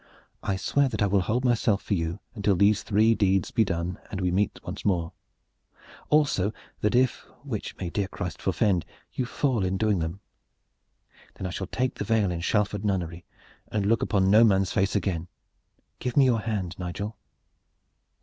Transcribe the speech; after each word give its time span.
I 0.41 0.55
swear 0.55 0.89
that 0.89 1.03
I 1.03 1.05
will 1.05 1.21
hold 1.21 1.45
myself 1.45 1.79
for 1.83 1.93
you 1.93 2.21
until 2.33 2.55
these 2.55 2.81
three 2.81 3.13
deeds 3.13 3.51
be 3.51 3.63
done 3.63 3.99
and 4.09 4.19
we 4.19 4.31
meet 4.31 4.59
once 4.63 4.83
more; 4.83 5.13
also 6.09 6.51
that 6.79 6.95
if 6.95 7.27
which 7.43 7.77
may 7.77 7.91
dear 7.91 8.07
Christ 8.07 8.41
forfend! 8.41 8.83
you 9.13 9.27
fall 9.27 9.63
in 9.63 9.77
doing 9.77 9.99
them 9.99 10.19
then 11.35 11.45
I 11.45 11.51
shall 11.51 11.67
take 11.67 11.93
the 11.93 12.03
veil 12.03 12.31
in 12.31 12.41
Shalford 12.41 12.83
nunnery 12.83 13.25
and 13.71 13.85
look 13.85 14.01
upon 14.01 14.31
no 14.31 14.43
man's 14.43 14.71
face 14.73 14.95
again! 14.95 15.27
Give 15.99 16.17
me 16.17 16.25
your 16.25 16.39
hand, 16.41 16.79
Nigel." 16.79 17.15